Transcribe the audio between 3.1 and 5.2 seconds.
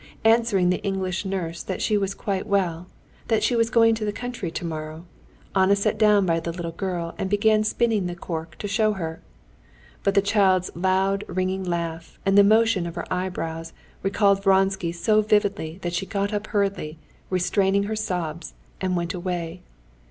that she was going to the country tomorrow,